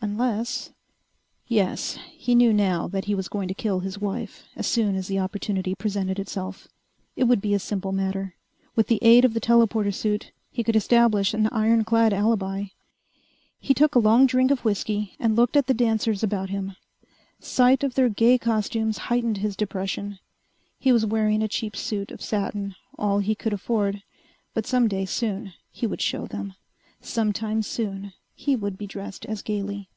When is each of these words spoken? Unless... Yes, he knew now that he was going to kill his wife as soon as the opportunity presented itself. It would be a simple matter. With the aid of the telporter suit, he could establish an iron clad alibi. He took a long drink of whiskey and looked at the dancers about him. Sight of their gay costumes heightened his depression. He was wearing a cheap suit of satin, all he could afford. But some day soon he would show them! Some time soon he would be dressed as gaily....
Unless... 0.00 0.70
Yes, 1.48 1.98
he 2.12 2.34
knew 2.34 2.52
now 2.52 2.86
that 2.88 3.06
he 3.06 3.14
was 3.14 3.26
going 3.26 3.48
to 3.48 3.54
kill 3.54 3.80
his 3.80 3.98
wife 3.98 4.44
as 4.54 4.66
soon 4.66 4.96
as 4.96 5.06
the 5.08 5.18
opportunity 5.18 5.74
presented 5.74 6.18
itself. 6.18 6.68
It 7.16 7.24
would 7.24 7.40
be 7.40 7.54
a 7.54 7.58
simple 7.58 7.90
matter. 7.90 8.36
With 8.76 8.88
the 8.88 8.98
aid 9.00 9.24
of 9.24 9.32
the 9.32 9.40
telporter 9.40 9.90
suit, 9.94 10.30
he 10.52 10.62
could 10.62 10.76
establish 10.76 11.32
an 11.32 11.46
iron 11.48 11.84
clad 11.84 12.12
alibi. 12.12 12.64
He 13.58 13.72
took 13.72 13.94
a 13.94 13.98
long 13.98 14.26
drink 14.26 14.50
of 14.50 14.62
whiskey 14.64 15.16
and 15.18 15.36
looked 15.36 15.56
at 15.56 15.68
the 15.68 15.74
dancers 15.74 16.22
about 16.22 16.50
him. 16.50 16.76
Sight 17.40 17.82
of 17.82 17.94
their 17.94 18.10
gay 18.10 18.36
costumes 18.36 18.98
heightened 19.08 19.38
his 19.38 19.56
depression. 19.56 20.18
He 20.78 20.92
was 20.92 21.06
wearing 21.06 21.42
a 21.42 21.48
cheap 21.48 21.74
suit 21.74 22.10
of 22.12 22.20
satin, 22.22 22.74
all 22.98 23.20
he 23.20 23.34
could 23.34 23.54
afford. 23.54 24.02
But 24.52 24.66
some 24.66 24.86
day 24.86 25.06
soon 25.06 25.54
he 25.72 25.86
would 25.86 26.02
show 26.02 26.26
them! 26.26 26.54
Some 27.00 27.32
time 27.32 27.62
soon 27.62 28.12
he 28.34 28.54
would 28.54 28.76
be 28.76 28.86
dressed 28.86 29.24
as 29.26 29.40
gaily.... 29.40 29.88